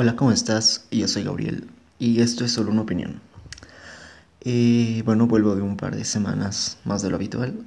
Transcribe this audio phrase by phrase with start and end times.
[0.00, 0.84] Hola, ¿cómo estás?
[0.92, 1.68] Yo soy Gabriel
[1.98, 3.20] y esto es solo una opinión.
[4.42, 7.64] Eh, bueno, vuelvo de un par de semanas más de lo habitual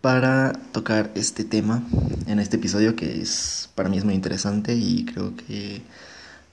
[0.00, 1.84] para tocar este tema
[2.26, 5.82] en este episodio que es para mí es muy interesante y creo que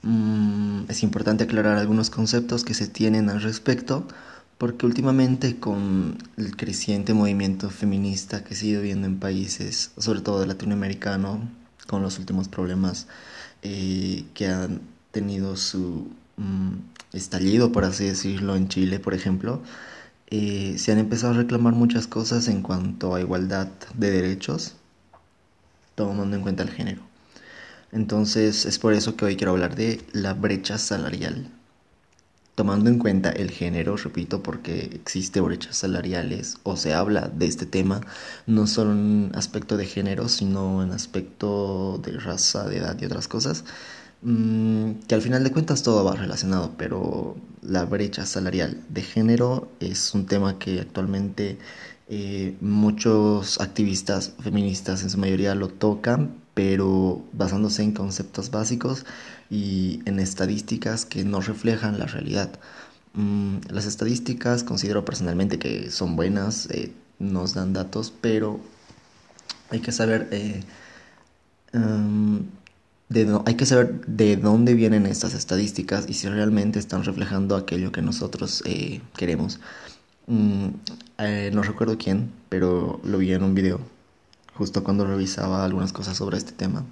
[0.03, 4.07] mm, es importante aclarar algunos conceptos que se tienen al respecto
[4.59, 10.21] porque últimamente con el creciente movimiento feminista que se ha ido viendo en países, sobre
[10.21, 11.39] todo latinoamericano,
[11.87, 13.07] con los últimos problemas
[13.63, 16.07] eh, que han tenido su
[16.37, 16.75] mm,
[17.13, 19.61] estallido, por así decirlo, en Chile, por ejemplo,
[20.27, 24.75] eh, se han empezado a reclamar muchas cosas en cuanto a igualdad de derechos,
[25.95, 27.01] tomando en cuenta el género.
[27.91, 31.51] Entonces es por eso que hoy quiero hablar de la brecha salarial.
[32.55, 37.65] Tomando en cuenta el género, repito, porque existe brechas salariales o se habla de este
[37.65, 38.01] tema,
[38.45, 43.27] no solo en aspecto de género, sino en aspecto de raza, de edad y otras
[43.29, 43.63] cosas,
[44.21, 49.69] mm, que al final de cuentas todo va relacionado, pero la brecha salarial de género
[49.79, 51.57] es un tema que actualmente
[52.09, 59.05] eh, muchos activistas feministas en su mayoría lo tocan, pero basándose en conceptos básicos
[59.51, 62.49] y en estadísticas que no reflejan la realidad.
[63.13, 68.61] Mm, las estadísticas considero personalmente que son buenas, eh, nos dan datos, pero
[69.69, 70.63] hay que saber eh,
[71.73, 72.45] em,
[73.09, 77.91] de hay que saber de dónde vienen estas estadísticas y si realmente están reflejando aquello
[77.91, 79.59] que nosotros eh, queremos.
[80.27, 80.69] Mm,
[81.53, 83.81] no recuerdo quién, pero lo vi en un video
[84.55, 86.85] justo cuando revisaba algunas cosas sobre este tema,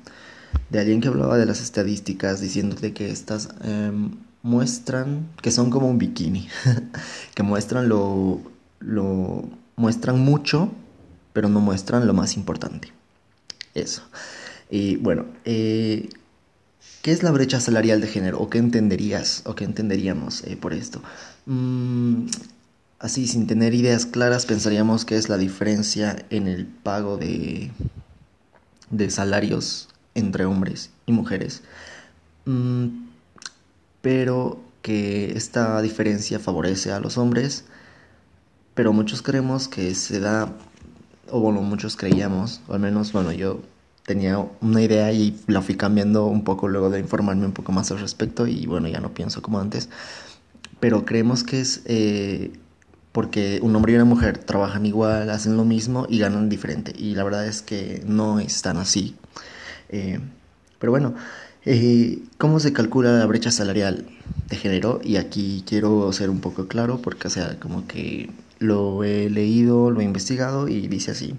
[0.69, 4.11] de alguien que hablaba de las estadísticas, diciéndote que estas em,
[4.41, 6.47] muestran, que son como un bikini,
[7.35, 8.41] que muestran lo,
[8.79, 10.71] lo, muestran mucho,
[11.33, 12.91] pero no muestran lo más importante.
[13.73, 14.03] Eso.
[14.69, 16.09] Y bueno, eh,
[17.01, 18.39] ¿qué es la brecha salarial de género?
[18.39, 21.01] ¿O qué entenderías o qué entenderíamos eh, por esto?
[21.45, 22.27] Mm,
[22.99, 27.71] Así, sin tener ideas claras, pensaríamos que es la diferencia en el pago de,
[28.89, 31.63] de salarios entre hombres y mujeres.
[32.45, 33.07] Mm,
[34.01, 37.65] pero que esta diferencia favorece a los hombres,
[38.73, 40.53] pero muchos creemos que se da,
[41.29, 43.61] o bueno, muchos creíamos, o al menos, bueno, yo
[44.05, 47.91] tenía una idea y la fui cambiando un poco luego de informarme un poco más
[47.91, 49.89] al respecto y bueno, ya no pienso como antes,
[50.79, 51.81] pero creemos que es...
[51.85, 52.51] Eh,
[53.11, 56.93] porque un hombre y una mujer trabajan igual, hacen lo mismo y ganan diferente.
[56.95, 59.15] Y la verdad es que no es tan así.
[59.89, 60.19] Eh,
[60.79, 61.15] pero bueno,
[61.65, 64.05] eh, ¿cómo se calcula la brecha salarial
[64.49, 65.01] de género?
[65.03, 68.29] Y aquí quiero ser un poco claro porque, o sea, como que
[68.59, 71.35] lo he leído, lo he investigado y dice así.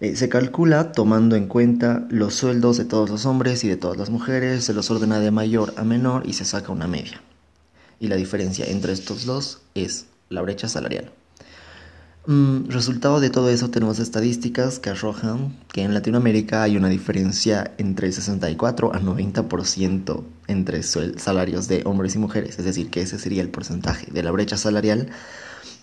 [0.00, 3.96] Eh, se calcula tomando en cuenta los sueldos de todos los hombres y de todas
[3.96, 7.20] las mujeres, se los ordena de mayor a menor y se saca una media.
[8.00, 11.12] Y la diferencia entre estos dos es la brecha salarial.
[12.26, 17.74] Mm, resultado de todo eso tenemos estadísticas que arrojan que en Latinoamérica hay una diferencia
[17.78, 23.42] entre 64 a 90% entre salarios de hombres y mujeres, es decir, que ese sería
[23.42, 25.08] el porcentaje de la brecha salarial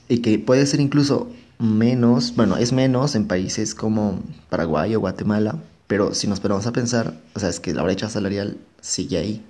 [0.07, 1.29] y que puede ser incluso
[1.59, 6.71] menos, bueno, es menos en países como Paraguay o Guatemala, pero si nos ponemos a
[6.71, 9.45] pensar, o sea, es que la brecha salarial sigue ahí,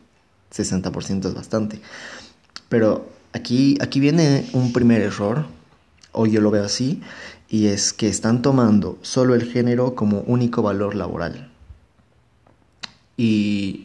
[0.51, 1.81] 60% es bastante.
[2.67, 5.45] Pero Aquí, aquí viene un primer error,
[6.11, 7.01] o yo lo veo así,
[7.49, 11.49] y es que están tomando solo el género como único valor laboral.
[13.17, 13.83] Y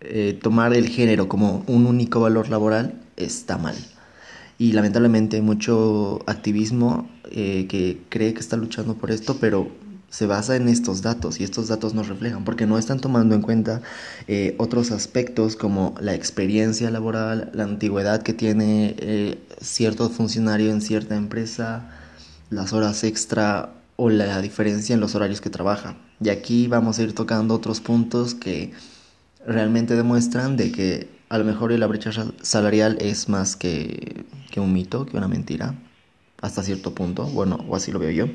[0.00, 3.76] eh, tomar el género como un único valor laboral está mal.
[4.58, 9.70] Y lamentablemente hay mucho activismo eh, que cree que está luchando por esto, pero
[10.10, 13.42] se basa en estos datos y estos datos nos reflejan porque no están tomando en
[13.42, 13.80] cuenta
[14.26, 20.80] eh, otros aspectos como la experiencia laboral, la antigüedad que tiene eh, cierto funcionario en
[20.80, 21.88] cierta empresa,
[22.50, 25.96] las horas extra o la diferencia en los horarios que trabaja.
[26.20, 28.72] Y aquí vamos a ir tocando otros puntos que
[29.46, 32.10] realmente demuestran de que a lo mejor la brecha
[32.42, 35.76] salarial es más que, que un mito, que una mentira,
[36.42, 38.26] hasta cierto punto, bueno, o así lo veo yo.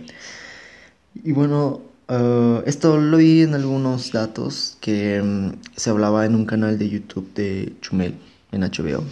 [1.24, 6.46] Y bueno, eh, esto lo vi en algunos datos que mm, se hablaba en un
[6.46, 8.16] canal de YouTube de Chumel
[8.52, 9.04] en HBO.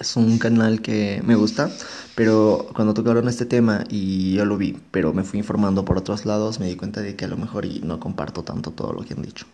[0.00, 1.70] Es un canal que me gusta,
[2.16, 6.26] pero cuando tocaron este tema y yo lo vi, pero me fui informando por otros
[6.26, 9.04] lados, me di cuenta de que a lo mejor y no comparto tanto todo lo
[9.04, 9.46] que han dicho.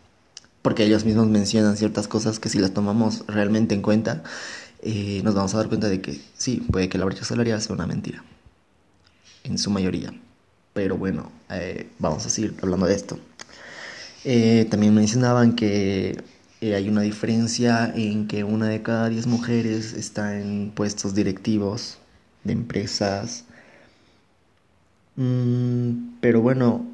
[0.63, 4.23] Porque ellos mismos mencionan ciertas cosas que si las tomamos realmente en cuenta,
[4.83, 7.75] eh, nos vamos a dar cuenta de que sí, puede que la brecha salarial sea
[7.75, 8.25] una mentira.
[9.45, 10.13] En su mayoría.
[10.83, 13.19] Pero bueno, eh, vamos a seguir hablando de esto.
[14.25, 16.17] Eh, también mencionaban que
[16.63, 21.99] eh, hay una diferencia en que una de cada diez mujeres está en puestos directivos
[22.45, 23.45] de empresas.
[25.17, 26.87] Mm, pero bueno,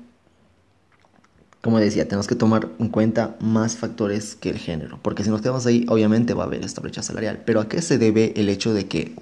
[1.61, 5.43] como decía, tenemos que tomar en cuenta más factores que el género, porque si nos
[5.43, 7.41] quedamos ahí, obviamente va a haber esta brecha salarial.
[7.47, 9.15] Pero ¿a qué se debe el hecho de que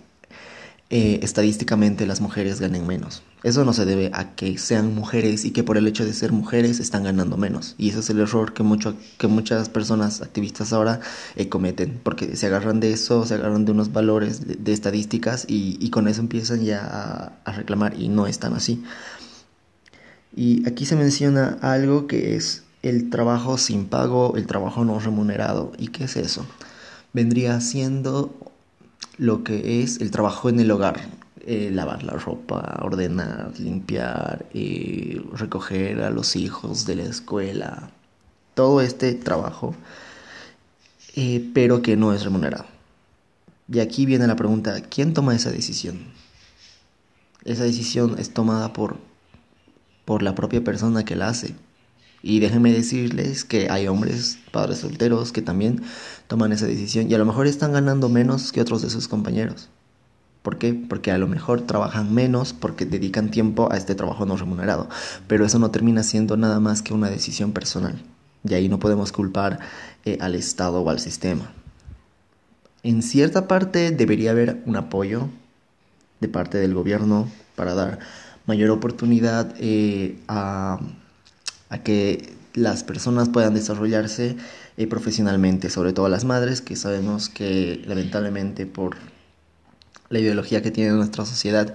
[0.97, 3.25] eh, estadísticamente las mujeres ganen menos.
[3.43, 6.31] Eso no se debe a que sean mujeres y que por el hecho de ser
[6.31, 7.75] mujeres están ganando menos.
[7.79, 11.01] Y ese es el error que, mucho, que muchas personas activistas ahora
[11.35, 15.91] eh, cometen, porque se agarran de eso, se agarran de unos valores de, estadísticas y,
[15.91, 18.85] con eso empiezan ya a, a reclamar y no es tan así.
[20.37, 25.73] Y aquí se menciona algo que es el trabajo sin pago, el trabajo no remunerado.
[25.77, 26.47] ¿Y qué es eso?
[27.13, 28.54] Vendría siendo
[29.19, 31.01] lo que es el trabajo en el hogar,
[31.47, 37.91] eh, lavar la ropa, ordenar, limpiar, eh, recoger a los hijos de la escuela,
[38.55, 39.75] todo este trabajo,
[41.17, 42.67] eh, pero que no es remunerado.
[43.71, 46.05] Y aquí viene la pregunta, ¿quién toma esa decisión?
[47.45, 48.97] Esa decisión es tomada por,
[50.05, 51.55] por la propia persona que la hace.
[52.27, 55.83] Y déjenme decirles que hay hombres, padres solteros, que también
[56.27, 59.69] toman esa decisión y a lo mejor están ganando menos que otros de sus compañeros.
[60.41, 60.73] ¿Por qué?
[60.73, 64.89] Porque a lo mejor trabajan menos porque dedican tiempo a este trabajo no remunerado.
[65.27, 68.03] Pero eso no termina siendo nada más que una decisión personal.
[68.43, 69.61] Y ahí no podemos culpar
[70.07, 71.53] eh, al Estado o al sistema.
[72.83, 75.29] En cierta parte debería haber un apoyo
[76.21, 77.99] de parte del gobierno para dar
[78.47, 80.81] mayor oportunidad eh, a
[81.75, 84.37] a que las personas puedan desarrollarse
[84.77, 88.97] eh, profesionalmente, sobre todo las madres, que sabemos que lamentablemente por
[90.09, 91.75] la ideología que tiene nuestra sociedad,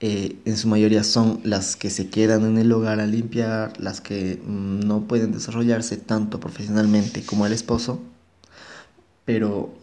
[0.00, 4.02] eh, en su mayoría son las que se quedan en el hogar a limpiar, las
[4.02, 8.02] que mm, no pueden desarrollarse tanto profesionalmente como el esposo,
[9.24, 9.74] pero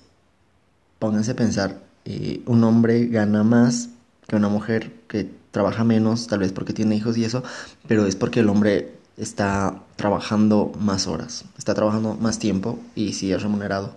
[0.99, 3.89] pónganse a pensar, eh, un hombre gana más
[4.27, 7.43] que una mujer que trabaja menos, tal vez porque tiene hijos y eso,
[7.87, 13.31] pero es porque el hombre está trabajando más horas, está trabajando más tiempo y sí
[13.31, 13.93] es remunerado,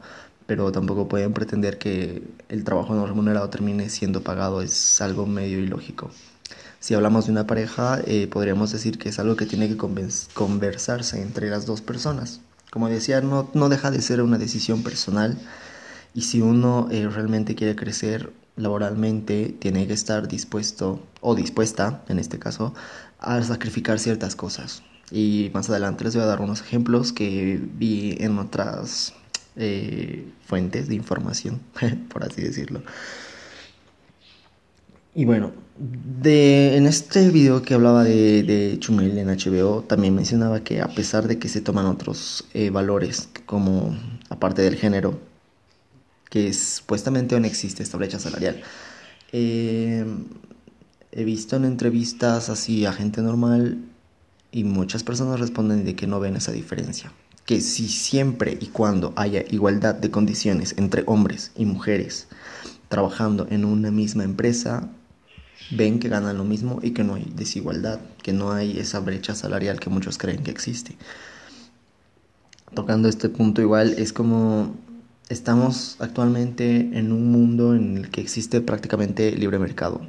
[0.46, 5.58] pero tampoco pueden pretender que el trabajo no remunerado termine siendo pagado, es algo medio
[5.58, 6.10] ilógico.
[6.80, 9.76] Si hablamos de una pareja, eh, podríamos decir que es algo que tiene que
[10.34, 12.40] conversarse entre las dos personas.
[12.70, 15.36] Como decía, no, no deja de ser una decisión personal
[16.14, 22.18] y si uno eh, realmente quiere crecer laboralmente, tiene que estar dispuesto o dispuesta, en
[22.18, 22.74] este caso,
[23.18, 24.82] a sacrificar ciertas cosas.
[25.10, 29.14] Y más adelante les voy a dar unos ejemplos que vi en otras
[29.56, 31.60] eh, fuentes de información,
[32.08, 32.82] por así decirlo.
[35.14, 40.62] Y bueno, de, en este video que hablaba de, de, Chumel en HBO, también mencionaba
[40.62, 43.96] que a pesar de que se toman otros eh, valores, como
[44.28, 45.18] aparte del género,
[46.30, 48.60] que supuestamente aún existe esta brecha salarial,
[49.32, 50.04] eh,
[51.10, 53.78] he visto en entrevistas así a gente normal
[54.50, 57.12] y muchas personas responden de que no ven esa diferencia.
[57.44, 62.28] Que si siempre y cuando haya igualdad de condiciones entre hombres y mujeres
[62.88, 64.88] trabajando en una misma empresa,
[65.70, 69.34] ven que ganan lo mismo y que no hay desigualdad, que no hay esa brecha
[69.34, 70.96] salarial que muchos creen que existe.
[72.74, 74.74] Tocando este punto igual es como
[75.28, 80.00] estamos actualmente en un mundo en el que existe prácticamente libre mercado.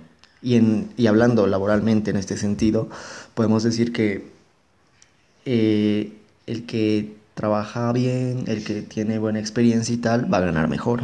[0.41, 2.89] Y, en, y hablando laboralmente en este sentido,
[3.33, 4.27] podemos decir que
[5.45, 6.13] eh,
[6.45, 11.03] el que trabaja bien, el que tiene buena experiencia y tal, va a ganar mejor,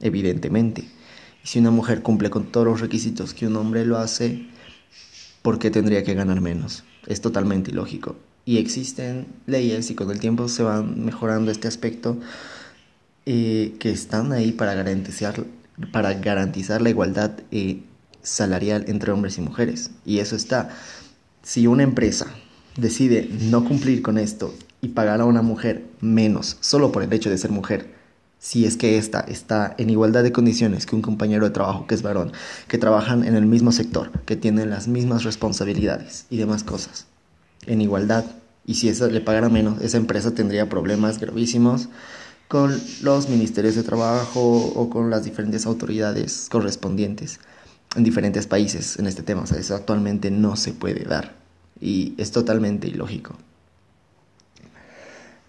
[0.00, 0.84] evidentemente.
[1.42, 4.46] Si una mujer cumple con todos los requisitos que un hombre lo hace,
[5.42, 6.84] ¿por qué tendría que ganar menos?
[7.06, 8.16] Es totalmente ilógico.
[8.44, 12.18] Y existen leyes y con el tiempo se van mejorando este aspecto
[13.26, 15.44] eh, que están ahí para garantizar,
[15.92, 17.82] para garantizar la igualdad eh,
[18.22, 19.90] salarial entre hombres y mujeres.
[20.04, 20.70] Y eso está.
[21.42, 22.26] Si una empresa
[22.76, 27.30] decide no cumplir con esto y pagar a una mujer menos solo por el hecho
[27.30, 27.94] de ser mujer,
[28.38, 31.94] si es que ésta está en igualdad de condiciones que un compañero de trabajo que
[31.94, 32.32] es varón,
[32.68, 37.06] que trabajan en el mismo sector, que tienen las mismas responsabilidades y demás cosas,
[37.66, 38.24] en igualdad,
[38.64, 41.88] y si esa le pagara menos, esa empresa tendría problemas gravísimos
[42.46, 47.40] con los ministerios de trabajo o con las diferentes autoridades correspondientes
[47.96, 49.42] en diferentes países en este tema.
[49.42, 51.36] O sea, eso actualmente no se puede dar
[51.80, 53.36] y es totalmente ilógico.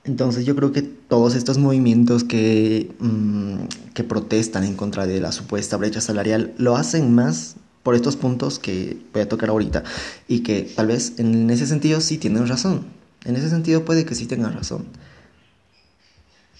[0.04, 5.32] Entonces yo creo que todos estos movimientos que, mm, que protestan en contra de la
[5.32, 9.84] supuesta brecha salarial lo hacen más por estos puntos que voy a tocar ahorita
[10.28, 12.86] y que tal vez en ese sentido sí tienen razón.
[13.26, 14.86] En ese sentido puede que sí tengan razón.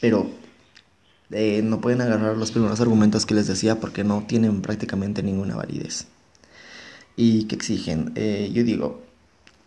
[0.02, 0.30] pero
[1.32, 5.56] eh, no pueden agarrar los primeros argumentos que les decía porque no tienen prácticamente ninguna
[5.56, 6.08] validez.
[7.16, 8.12] ¿Y que exigen?
[8.16, 9.04] Eh, yo digo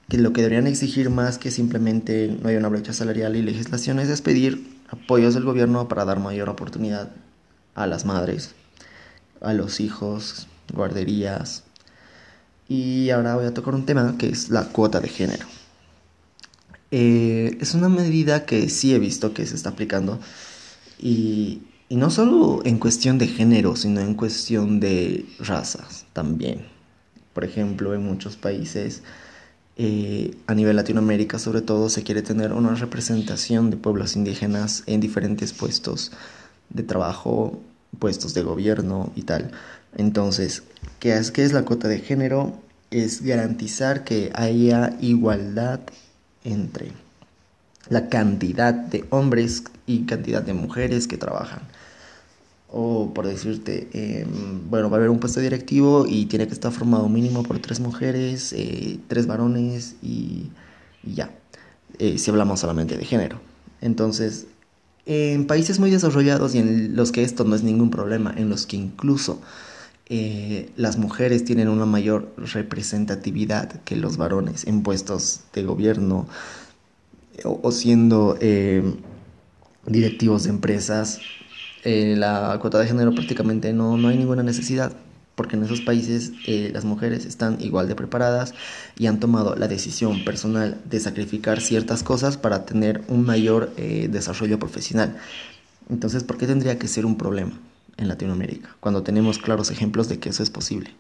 [0.08, 4.08] que lo que deberían exigir más que simplemente no haya una brecha salarial y legislaciones
[4.08, 7.12] es pedir apoyos del gobierno para dar mayor oportunidad
[7.74, 8.54] a las madres,
[9.40, 11.64] a los hijos, guarderías.
[12.68, 15.46] Y ahora voy a tocar un tema que es la cuota de género.
[16.90, 20.20] Eh, es una medida que sí he visto que se está aplicando
[21.02, 26.64] y, no solo en cuestión de género, sino en cuestión de razas también.
[27.34, 29.02] Por ejemplo, en muchos países,
[29.76, 35.00] eh, a nivel Latinoamérica sobre todo, se quiere tener una representación de pueblos indígenas en
[35.00, 36.12] diferentes puestos
[36.70, 37.60] de trabajo,
[37.98, 39.50] puestos de gobierno y tal.
[39.96, 40.62] Entonces,
[40.98, 42.58] ¿qué es, qué es la cuota de género?
[42.90, 45.80] Es garantizar que haya igualdad
[46.44, 46.92] entre
[47.92, 51.60] la cantidad de hombres y cantidad de mujeres que trabajan.
[52.68, 56.72] O por decirte, em, bueno, va a haber un puesto directivo y tiene que estar
[56.72, 60.50] formado mínimo por tres mujeres, eh, tres varones y,
[61.04, 61.30] ya,
[61.98, 63.40] eh, si hablamos solamente de género.
[63.82, 64.46] Entonces,
[65.04, 68.66] en países muy desarrollados y en los que esto no es ningún problema, en los
[68.66, 69.40] que incluso
[70.06, 76.26] eh, las mujeres tienen una mayor representatividad que los varones en puestos de gobierno
[77.44, 78.82] o, siendo eh,
[79.86, 81.20] directivos de empresas,
[81.84, 84.92] eh, la cuota de género prácticamente no, no hay ninguna necesidad
[85.34, 88.52] porque en esos países las mujeres están igual de preparadas
[88.98, 94.58] y han tomado la decisión personal de sacrificar ciertas cosas para tener un mayor desarrollo
[94.58, 95.16] profesional.
[95.88, 97.52] Entonces, ¿por qué tendría que ser un problema?
[97.96, 100.90] en Latinoamérica, cuando tenemos claros ejemplos de que eso es posible.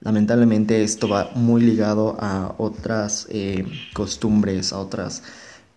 [0.00, 5.22] Lamentablemente esto va muy ligado a otras eh, costumbres, a otras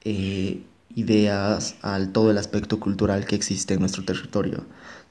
[0.03, 0.63] eh,
[0.95, 4.65] ideas, al todo el aspecto cultural que existe en nuestro territorio,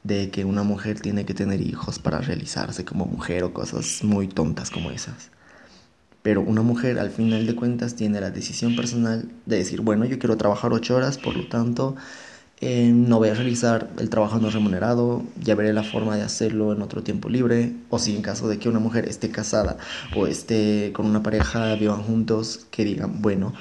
[0.05, 4.29] de que una mujer tiene que tener hijos para realizarse como mujer o cosas muy
[4.29, 5.31] tontas como esas.
[6.23, 10.19] Pero una mujer al final de cuentas tiene la decisión personal de decir, bueno, yo
[10.19, 11.97] quiero trabajar ocho horas, por lo tanto
[12.61, 16.73] eh, no voy a realizar el trabajo no remunerado, ya veré la forma de hacerlo
[16.73, 19.77] en otro tiempo libre, o si en caso de que una mujer esté casada
[20.17, 23.55] o esté con una pareja, vivan juntos, que digan, bueno,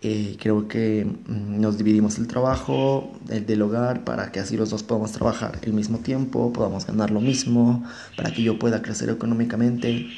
[0.00, 4.70] eh, creo que mm, nos dividimos el trabajo el del hogar para que así los
[4.70, 7.84] dos podamos trabajar el mismo tiempo, podamos ganar lo mismo,
[8.16, 10.08] para que yo pueda crecer económicamente.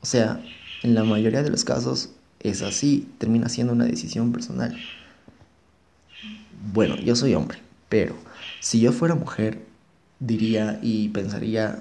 [0.00, 0.40] O sea,
[0.82, 2.10] en la mayoría de los casos
[2.40, 4.74] es así, termina siendo una decisión personal.
[6.72, 7.63] Bueno, yo soy hombre
[7.94, 8.16] pero
[8.58, 9.64] si yo fuera mujer,
[10.18, 11.78] diría y pensaría,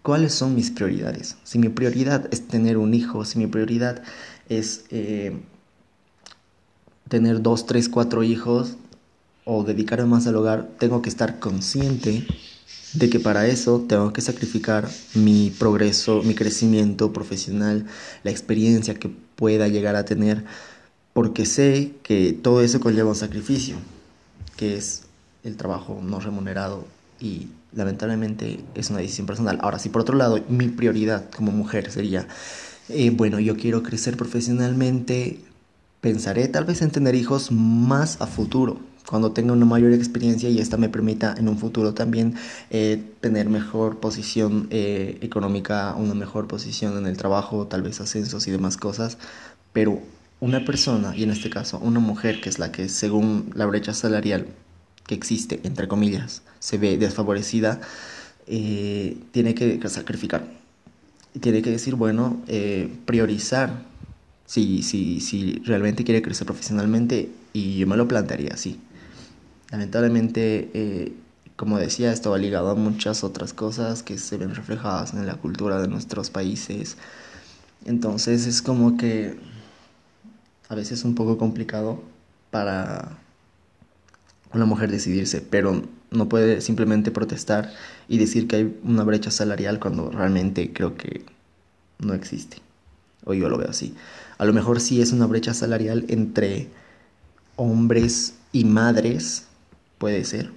[0.00, 1.38] ¿cuáles son mis prioridades?
[1.42, 4.00] Si mi prioridad es tener un hijo, si mi prioridad
[4.48, 5.36] es eh,
[7.08, 8.76] tener dos, tres, cuatro hijos
[9.44, 12.24] o dedicarme más al hogar, tengo que estar consciente
[12.92, 17.86] de que para eso tengo que sacrificar mi progreso, mi crecimiento profesional,
[18.22, 20.44] la experiencia que pueda llegar a tener,
[21.12, 23.74] porque sé que todo eso conlleva un sacrificio,
[24.56, 25.09] que es
[25.44, 26.84] el trabajo no remunerado
[27.20, 29.58] y lamentablemente es una decisión personal.
[29.62, 32.26] Ahora, si por otro lado mi prioridad como mujer sería,
[32.88, 35.40] eh, bueno, yo quiero crecer profesionalmente,
[36.00, 40.60] pensaré tal vez en tener hijos más a futuro, cuando tenga una mayor experiencia y
[40.60, 42.34] esta me permita en un futuro también
[42.70, 48.46] eh, tener mejor posición eh, económica, una mejor posición en el trabajo, tal vez ascensos
[48.46, 49.18] y demás cosas,
[49.72, 50.00] pero
[50.38, 53.94] una persona, y en este caso una mujer, que es la que según la brecha
[53.94, 54.46] salarial
[55.10, 57.80] que existe, entre comillas, se ve desfavorecida,
[58.46, 60.44] eh, tiene que sacrificar.
[61.40, 63.82] Tiene que decir, bueno, eh, priorizar
[64.46, 68.78] si, si, si realmente quiere crecer profesionalmente y yo me lo plantearía así.
[69.72, 71.12] Lamentablemente, eh,
[71.56, 75.34] como decía, esto va ligado a muchas otras cosas que se ven reflejadas en la
[75.34, 76.96] cultura de nuestros países.
[77.84, 79.38] Entonces es como que
[80.68, 82.00] a veces es un poco complicado
[82.52, 83.18] para
[84.52, 87.72] una mujer decidirse, pero no puede simplemente protestar
[88.08, 91.24] y decir que hay una brecha salarial cuando realmente creo que
[91.98, 92.58] no existe.
[93.24, 93.94] O yo lo veo así.
[94.38, 96.68] A lo mejor sí es una brecha salarial entre
[97.56, 99.46] hombres y madres,
[99.98, 100.50] puede ser.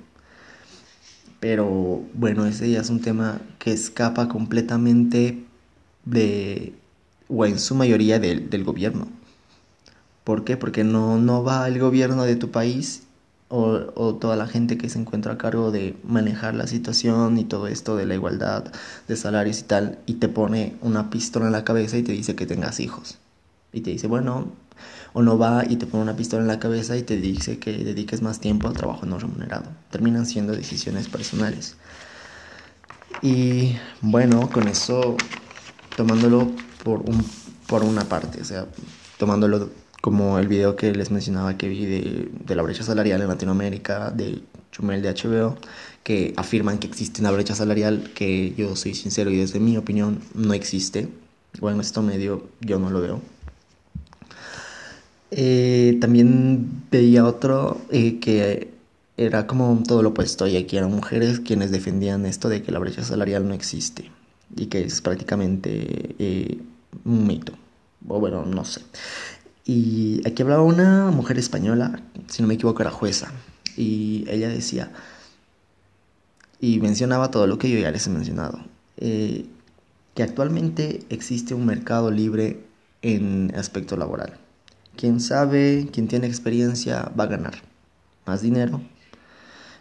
[1.40, 5.44] Pero bueno, ese ya es un tema que escapa completamente
[6.06, 6.74] de,
[7.28, 9.08] o en su mayoría del, gobierno.
[10.24, 10.56] ¿Por qué?
[10.56, 13.04] Porque no, no va el gobierno de tu país
[13.56, 17.68] o, toda la gente que se encuentra a cargo de manejar la situación y todo
[17.68, 18.72] esto de la igualdad
[19.08, 22.36] de salarios y tal, y te pone una pistola en la cabeza y te dice
[22.36, 23.20] que tengas hijos.
[23.72, 24.52] Y te dice, bueno,
[25.14, 27.72] O no va y te pone una pistola en la cabeza y te dice que
[27.84, 29.66] dediques más tiempo al trabajo no remunerado.
[29.92, 31.76] Terminan siendo decisiones personales.
[33.22, 35.16] Y bueno, con eso,
[35.96, 36.52] tomándolo
[36.84, 37.24] por, un,
[37.68, 38.66] por una parte, o sea,
[39.20, 39.70] tomándolo
[40.04, 44.12] como el video que les mencionaba que vi de, de la brecha salarial en Latinoamérica,
[44.12, 45.56] de Chumel de HBO,
[46.04, 50.20] que afirman que existe una brecha salarial que yo soy sincero y desde mi opinión
[50.34, 51.08] no existe.
[51.62, 53.22] Bueno, esto medio yo no lo veo.
[55.32, 58.74] Eh, también veía otro eh, que
[59.16, 62.80] era como todo lo opuesto y aquí eran mujeres quienes defendían esto de que la
[62.80, 64.12] brecha salarial no existe
[64.54, 66.60] y que es prácticamente eh,
[67.06, 67.54] un mito
[68.08, 68.82] o bueno no sé
[69.66, 73.32] y aquí hablaba una mujer española si no me equivoco era jueza
[73.78, 74.92] y ella decía
[76.60, 78.60] y mencionaba todo lo que yo ya les he mencionado
[78.98, 79.46] eh,
[80.14, 82.64] que actualmente existe un mercado libre
[83.02, 84.38] en aspecto laboral.
[84.96, 87.56] Quien sabe quien tiene experiencia va a ganar
[88.26, 88.82] más dinero.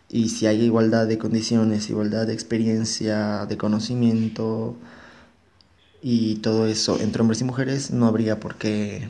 [0.08, 4.76] Y si hay igualdad de condiciones, igualdad de experiencia, de conocimiento
[6.02, 9.08] y todo eso entre hombres y mujeres, no habría por qué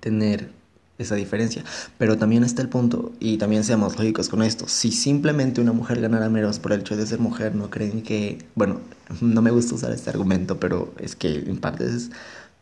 [0.00, 0.50] tener
[0.98, 1.64] esa diferencia.
[1.96, 6.00] Pero también está el punto, y también seamos lógicos con esto, si simplemente una mujer
[6.00, 8.80] ganara menos por el hecho de ser mujer, no creen que, bueno,
[9.20, 12.10] no me gusta usar este argumento, pero es que en parte es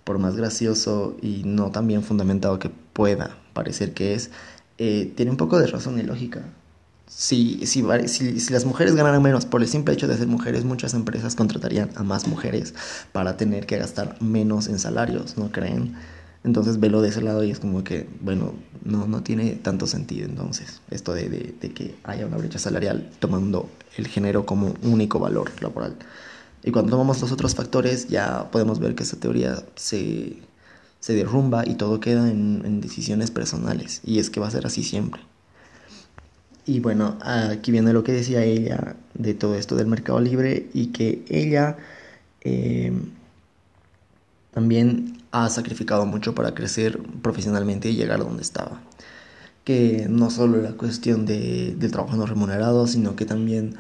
[0.05, 4.31] por más gracioso y no tan bien fundamentado que pueda parecer que es,
[4.78, 6.43] eh, tiene un poco de razón y lógica.
[7.09, 10.93] Si, si, si, las mujeres ganaran menos por el simple hecho de ser mujeres, muchas
[10.93, 12.75] empresas contratarían a más mujeres
[13.12, 15.97] para tener que gastar menos en salarios, ¿no creen?
[16.47, 20.26] Entonces velo de ese lado y es como que, bueno, no, no tiene tanto sentido
[20.26, 25.19] entonces esto de, de, de que haya una brecha salarial tomando el género como único
[25.19, 25.97] valor laboral.
[26.62, 30.37] Y cuando tomamos los otros factores ya podemos ver que esa teoría se,
[31.00, 34.00] se derrumba y todo queda en, en decisiones personales.
[34.05, 35.21] Y es que va a ser así siempre.
[36.65, 40.89] Y bueno, aquí viene lo que decía ella de todo esto del mercado libre y
[40.89, 41.76] que ella
[42.43, 42.93] eh,
[44.52, 48.81] también ha sacrificado mucho para crecer profesionalmente y llegar a donde estaba.
[49.65, 53.77] Que no solo la cuestión de, del trabajo no remunerado, sino que también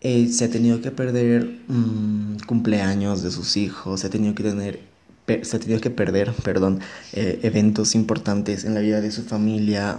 [0.00, 4.42] eh, se ha tenido que perder mm, cumpleaños de sus hijos, se ha tenido que
[4.42, 4.80] tener
[5.42, 6.80] se ha tenido que perder, perdón,
[7.12, 9.98] eh, eventos importantes en la vida de su familia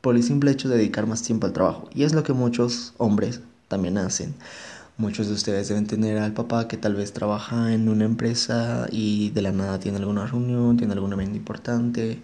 [0.00, 1.90] por el simple hecho de dedicar más tiempo al trabajo.
[1.92, 4.34] Y es lo que muchos hombres también hacen.
[4.98, 9.30] Muchos de ustedes deben tener al papá que tal vez trabaja en una empresa y
[9.30, 12.20] de la nada tiene alguna reunión, tiene algún evento importante,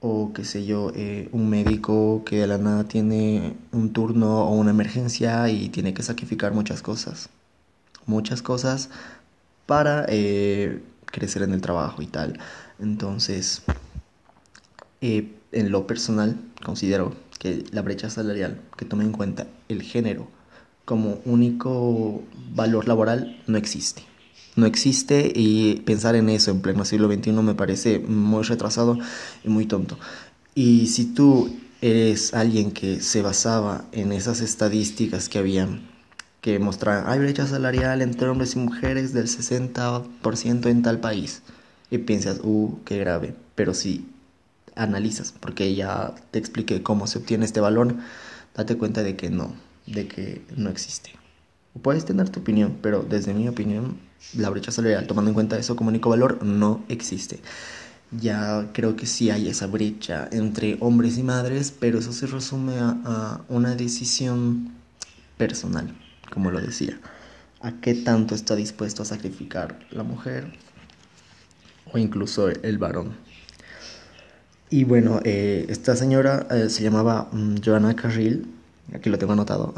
[0.00, 4.54] o qué sé yo, eh, un médico que de la nada tiene un turno o
[4.54, 7.28] una emergencia y tiene que sacrificar muchas cosas.
[8.06, 8.90] Muchas cosas
[9.66, 12.38] para eh, crecer en el trabajo y tal.
[12.78, 13.62] Entonces,
[15.00, 20.28] eh, en lo personal, considero que la brecha salarial que tome en cuenta el género
[20.84, 22.22] como único
[22.54, 24.02] valor laboral no existe.
[24.56, 28.98] No existe y pensar en eso en pleno siglo XXI me parece muy retrasado
[29.42, 29.98] y muy tonto.
[30.54, 35.88] Y si tú eres alguien que se basaba en esas estadísticas que habían,
[36.40, 41.42] que mostraban, hay brecha salarial entre hombres y mujeres del 60% en tal país,
[41.90, 43.34] y piensas, uh, qué grave.
[43.54, 44.06] Pero si
[44.76, 47.94] analizas, porque ya te expliqué cómo se obtiene este valor,
[48.54, 49.54] date cuenta de que no,
[49.86, 51.10] de que no existe.
[51.82, 53.98] puedes tener tu opinión, pero desde mi opinión,
[54.36, 57.40] la brecha salarial, tomando en cuenta eso como único valor, no existe.
[58.20, 62.74] Ya creo que sí hay esa brecha entre hombres y madres, pero eso se resume
[62.78, 64.72] a, una decisión
[65.36, 65.96] personal,
[66.32, 67.00] como lo decía.
[67.60, 70.52] ¿A qué tanto está dispuesto a sacrificar la mujer
[71.92, 73.16] o incluso el varón?
[74.70, 78.46] Y bueno, eh, esta señora eh, se llamaba um, Joanna Carril,
[78.92, 79.74] aquí lo tengo anotado,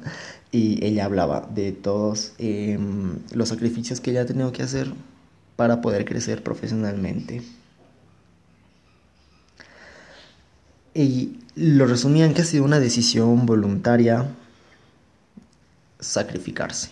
[0.52, 4.92] y ella hablaba de todos em, los sacrificios que ella ha tenido que hacer
[5.56, 7.42] para poder crecer profesionalmente.
[10.94, 14.26] Y lo resumían que ha sido una decisión voluntaria
[16.00, 16.90] sacrificarse.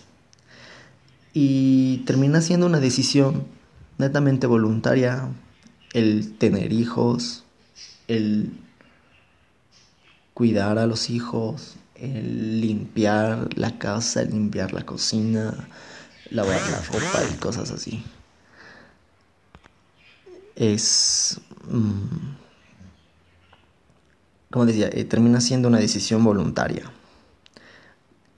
[1.33, 3.45] Y termina siendo una decisión
[3.97, 5.29] netamente voluntaria
[5.93, 7.43] el tener hijos,
[8.07, 8.51] el
[10.39, 15.67] cuidar a los hijos, el limpiar la casa, limpiar la cocina,
[16.31, 18.01] lavar la ropa y cosas así.
[20.55, 21.41] Es...
[21.69, 22.35] Mm,
[24.49, 26.89] como decía, eh, termina siendo una decisión voluntaria.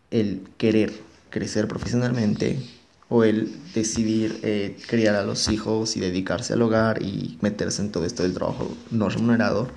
[0.09, 0.91] El querer
[1.29, 2.67] crecer profesionalmente
[3.09, 7.91] o el decidir eh, criar a los hijos y dedicarse al hogar y meterse en
[7.91, 9.69] todo esto del trabajo no remunerado,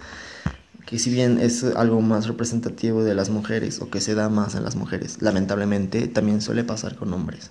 [0.87, 4.55] que si bien es algo más representativo de las mujeres o que se da más
[4.55, 7.51] en las mujeres, lamentablemente también suele pasar con hombres,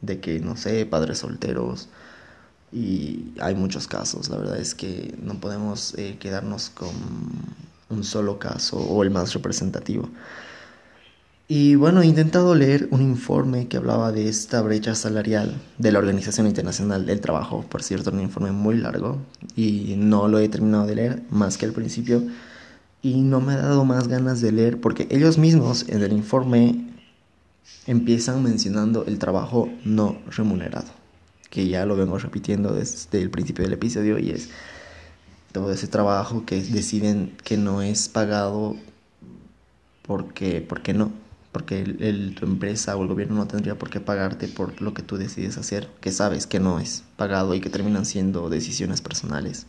[0.00, 1.88] de que, no sé, padres solteros,
[2.72, 6.90] y hay muchos casos, la verdad es que no podemos eh, quedarnos con
[7.88, 10.08] un solo caso o el más representativo.
[11.46, 15.98] Y bueno, he intentado leer un informe que hablaba de esta brecha salarial de la
[15.98, 19.18] Organización Internacional del Trabajo, por cierto, un informe muy largo
[19.54, 22.22] y no lo he terminado de leer más que al principio.
[23.02, 26.94] Y no me ha dado más ganas de leer porque ellos mismos en el informe
[27.86, 30.88] empiezan mencionando el trabajo no remunerado,
[31.50, 34.48] que ya lo vengo repitiendo desde el principio del episodio y es
[35.52, 38.76] todo ese trabajo que deciden que no es pagado
[40.06, 41.12] porque, porque no,
[41.54, 45.02] porque el, tu empresa o el gobierno no tendría por qué pagarte por lo que
[45.02, 49.68] tú decides hacer, que sabes que no es pagado y que terminan siendo decisiones personales.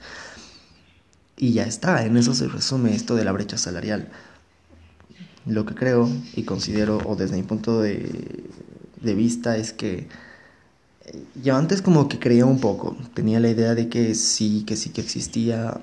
[1.38, 4.10] Y ya está, en eso se resume esto de la brecha salarial.
[5.45, 8.43] Lo que creo y considero, o desde mi punto de,
[9.02, 10.08] de vista, es que
[11.06, 14.76] eh, yo antes como que creía un poco, tenía la idea de que sí, que
[14.76, 15.82] sí que existía,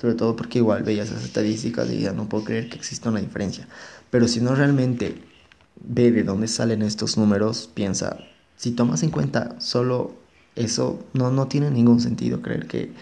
[0.00, 3.20] sobre todo porque igual veía esas estadísticas y ya no puedo creer que exista una
[3.20, 3.68] diferencia.
[4.10, 5.27] Pero si no realmente
[5.80, 8.18] ve de dónde salen estos números, piensa,
[8.56, 10.14] si tomas en cuenta solo
[10.56, 12.92] eso, no, no tiene ningún sentido creer que,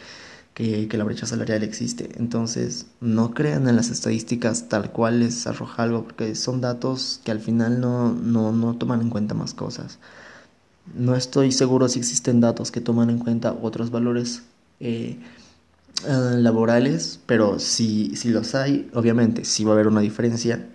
[0.55, 2.11] que, la brecha salarial existe.
[2.17, 7.31] Entonces, no crean en las estadísticas tal cual les arroja algo, porque son datos que
[7.31, 9.99] al final no, no, no toman en cuenta más cosas.
[10.95, 14.43] No estoy seguro si existen datos que toman en cuenta otros valores
[14.81, 15.19] eh,
[16.07, 20.69] eh, laborales, pero si, si los hay, obviamente sí va a haber una diferencia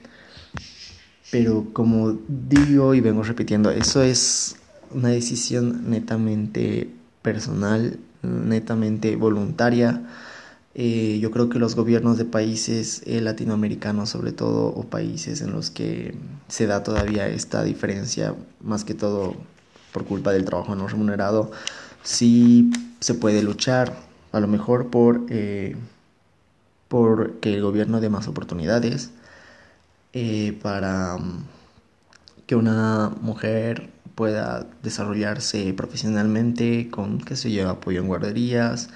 [1.32, 4.58] pero como digo y vengo repitiendo, eso es
[4.94, 6.90] una decisión netamente
[7.22, 10.04] personal, netamente voluntaria.
[10.74, 15.52] Eh, yo creo que los gobiernos de países eh, latinoamericanos, sobre todo, o países en
[15.52, 16.16] los que
[16.48, 19.36] se da todavía esta diferencia, más que todo
[19.92, 21.52] por culpa del trabajo no remunerado,
[22.04, 23.98] sí se puede luchar,
[24.32, 25.76] a lo mejor por, eh,
[26.88, 29.12] por que el gobierno dé más oportunidades,
[30.14, 31.46] eh, para mm,
[32.48, 38.90] que una mujer pueda desarrollarse profesionalmente con, qué sé yo, apoyo en guarderías.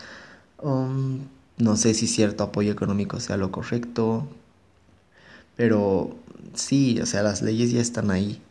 [0.61, 1.21] Um,
[1.57, 4.27] no sé si cierto apoyo económico sea lo correcto,
[5.55, 6.15] pero
[6.53, 8.41] sí, o sea, las leyes ya están ahí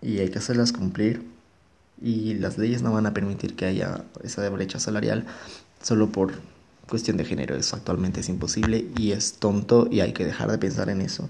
[0.00, 1.22] y hay que hacerlas cumplir.
[2.00, 5.26] Y las leyes no van a permitir que haya esa brecha salarial
[5.82, 6.32] solo por
[6.88, 7.56] cuestión de género.
[7.56, 11.28] Eso actualmente es imposible y es tonto y hay que dejar de pensar en eso.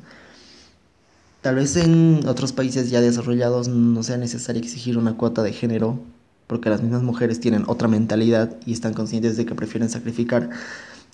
[1.43, 5.99] Tal vez en otros países ya desarrollados no sea necesario exigir una cuota de género,
[6.47, 10.51] porque las mismas mujeres tienen otra mentalidad y están conscientes de que prefieren sacrificar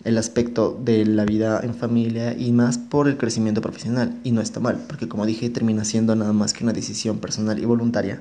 [0.04, 4.18] el aspecto de la vida en familia y más por el crecimiento profesional.
[4.22, 7.58] Y no está mal, porque como dije, termina siendo nada más que una decisión personal
[7.58, 8.20] y voluntaria.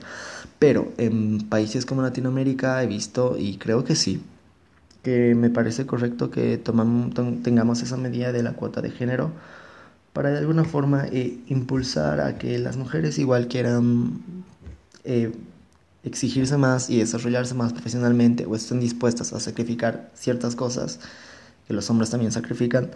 [0.59, 4.21] Pero en países como Latinoamérica he visto, y creo que sí,
[5.03, 9.31] que me parece correcto que tomamos, tengamos esa medida de la cuota de género
[10.13, 14.21] para de alguna forma eh, impulsar a que las mujeres igual quieran
[15.03, 15.31] eh,
[16.03, 20.99] exigirse más y desarrollarse más profesionalmente o estén dispuestas a sacrificar ciertas cosas
[21.67, 22.91] que los hombres también sacrifican,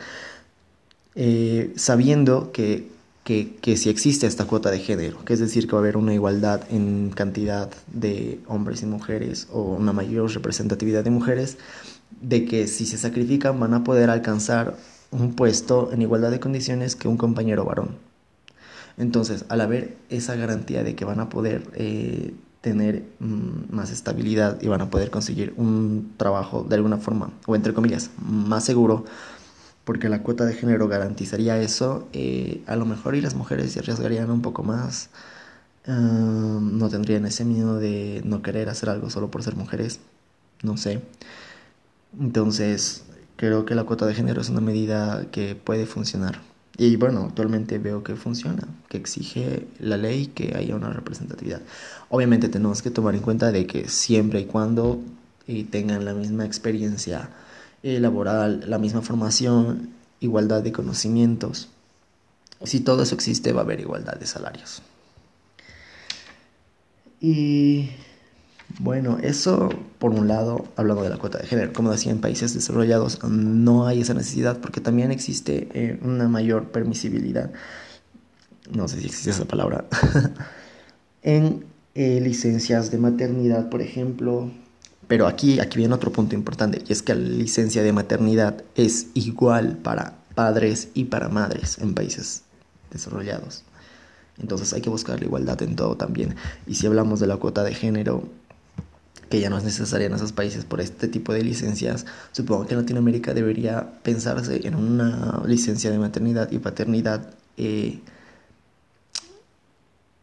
[1.15, 2.89] eh, sabiendo que,
[3.23, 5.97] que, que si existe esta cuota de género, que es decir, que va a haber
[5.97, 11.57] una igualdad en cantidad de hombres y mujeres o una mayor representatividad de mujeres,
[12.21, 14.77] de que si se sacrifican van a poder alcanzar
[15.11, 17.95] un puesto en igualdad de condiciones que un compañero varón.
[18.97, 24.61] Entonces, al haber esa garantía de que van a poder eh, tener mm, más estabilidad
[24.61, 29.05] y van a poder conseguir un trabajo de alguna forma, o entre comillas, más seguro,
[29.91, 33.79] porque la cuota de género garantizaría eso, eh, a lo mejor y las mujeres se
[33.79, 35.09] arriesgarían un poco más,
[35.85, 39.99] ah, no tendrían ese miedo de no querer hacer algo solo por ser mujeres,
[40.63, 41.01] no sé.
[42.17, 43.03] Entonces,
[43.35, 46.39] creo que la cuota de género es una medida que puede funcionar.
[46.77, 51.59] Y bueno, actualmente veo que funciona, que exige la ley que haya una representatividad.
[52.07, 55.01] Obviamente tenemos que tomar en cuenta de que siempre y cuando
[55.47, 57.29] eh, tengan la misma experiencia
[57.83, 59.89] eh, laboral, la misma formación,
[60.19, 61.69] igualdad de conocimientos.
[62.63, 64.81] Si todo eso existe, va a haber igualdad de salarios.
[67.19, 67.89] Y
[68.79, 72.53] bueno, eso por un lado, hablando de la cuota de género, como decía, en países
[72.53, 77.51] desarrollados no hay esa necesidad porque también existe eh, una mayor permisibilidad,
[78.71, 79.85] no sé si existe esa palabra,
[81.21, 84.49] en eh, licencias de maternidad, por ejemplo.
[85.11, 89.07] Pero aquí, aquí viene otro punto importante, y es que la licencia de maternidad es
[89.13, 92.43] igual para padres y para madres en países
[92.91, 93.63] desarrollados.
[94.39, 96.37] Entonces hay que buscar la igualdad en todo también.
[96.65, 98.23] Y si hablamos de la cuota de género,
[99.27, 102.75] que ya no es necesaria en esos países por este tipo de licencias, supongo que
[102.75, 107.99] en Latinoamérica debería pensarse en una licencia de maternidad y paternidad eh,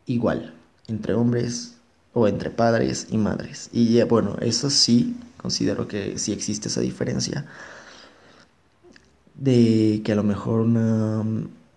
[0.06, 0.54] igual
[0.86, 1.74] entre hombres
[2.12, 3.68] o entre padres y madres.
[3.72, 7.46] Y bueno, eso sí, considero que sí existe esa diferencia
[9.34, 11.24] de que a lo mejor una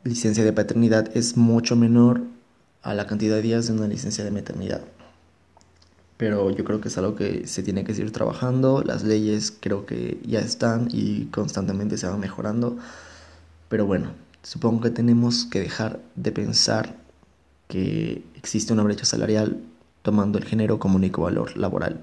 [0.03, 2.21] licencia de paternidad es mucho menor
[2.81, 4.81] a la cantidad de días de una licencia de maternidad
[6.21, 8.83] pero yo creo que es algo que se tiene que seguir trabajando.
[8.83, 12.77] Las leyes creo que ya están y constantemente se van mejorando.
[13.69, 14.11] Pero bueno,
[14.43, 16.95] supongo que tenemos que dejar de pensar
[17.67, 19.63] que existe una brecha salarial
[20.01, 22.01] tomando el género como único valor laboral.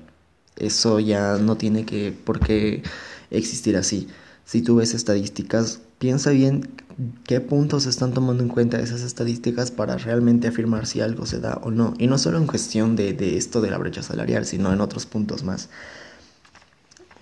[0.56, 2.82] Eso ya no tiene que por qué
[3.30, 4.08] existir así.
[4.44, 6.68] Si tú ves estadísticas, piensa bien
[7.24, 11.60] qué puntos están tomando en cuenta esas estadísticas para realmente afirmar si algo se da
[11.62, 11.94] o no.
[11.98, 15.06] Y no solo en cuestión de, de esto de la brecha salarial, sino en otros
[15.06, 15.68] puntos más.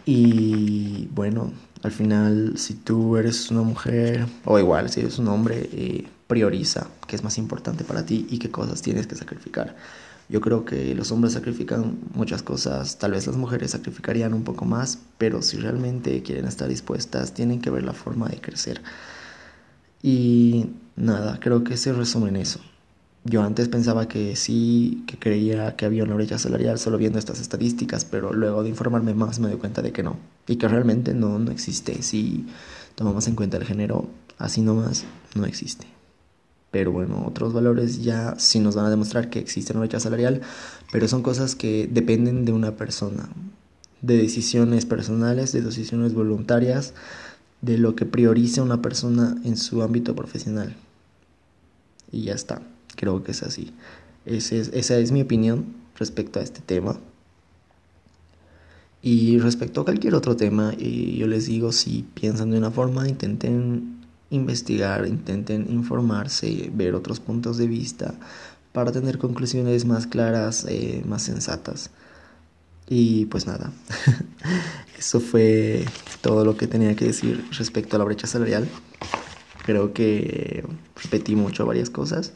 [0.06, 5.68] Y bueno, al final, si tú eres una mujer, o igual, si eres un hombre,
[5.72, 9.76] eh, prioriza qué es más importante para ti y qué cosas tienes que sacrificar.
[10.28, 14.64] Yo creo que los hombres sacrifican muchas cosas, tal vez las mujeres sacrificarían un poco
[14.64, 18.82] más, pero si realmente quieren estar dispuestas, tienen que ver la forma de crecer.
[20.02, 22.60] Y nada, creo que se resume en eso.
[23.24, 27.40] Yo antes pensaba que sí, que creía que había una brecha salarial solo viendo estas
[27.40, 30.16] estadísticas, pero luego de informarme más me doy cuenta de que no.
[30.46, 32.02] Y que realmente no, no existe.
[32.02, 32.46] Si
[32.94, 34.08] tomamos en cuenta el género,
[34.38, 35.95] así nomás, no existe.
[36.70, 40.42] Pero bueno, otros valores ya sí nos van a demostrar que existe una brecha salarial,
[40.92, 43.28] pero son cosas que dependen de una persona,
[44.02, 46.92] de decisiones personales, de decisiones voluntarias,
[47.62, 50.76] de lo que prioriza una persona en su ámbito profesional.
[52.12, 52.62] Y ya está,
[52.96, 53.72] creo que es así.
[54.24, 55.66] esa es mi opinión
[55.98, 56.98] respecto a este tema.
[59.02, 63.95] Y respecto a cualquier otro tema, yo les digo, si piensan de una forma, intenten
[64.30, 68.14] investigar, intenten informarse, ver otros puntos de vista
[68.72, 71.90] para tener conclusiones más claras, eh, más sensatas.
[72.88, 73.72] Y pues nada,
[74.98, 75.84] eso fue
[76.20, 78.68] todo lo que tenía que decir respecto a la brecha salarial.
[79.64, 80.64] Creo que
[81.02, 82.32] repetí mucho varias cosas,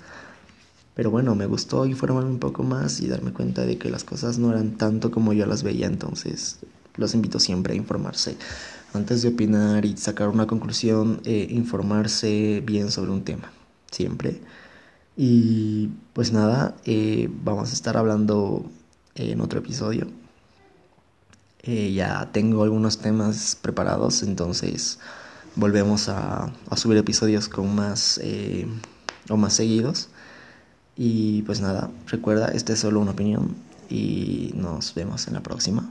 [0.95, 4.39] pero bueno, me gustó informarme un poco más y darme cuenta de que las cosas
[4.39, 6.59] no eran tanto como yo las veía, entonces
[6.97, 8.37] los invito siempre a informarse
[8.93, 13.53] antes de opinar y sacar una conclusión, eh, informarse bien sobre un tema,
[13.91, 14.41] siempre.
[15.17, 18.65] Y pues nada, eh, vamos a estar hablando
[19.15, 20.07] en otro episodio.
[21.63, 24.99] Eh, ya tengo algunos temas preparados, entonces
[25.57, 28.21] volvemos a, a subir episodios con más
[29.29, 30.09] o más seguidos.
[30.97, 33.55] Y pues nada, recuerda, esta es solo una opinión
[33.89, 35.91] y nos vemos en la próxima.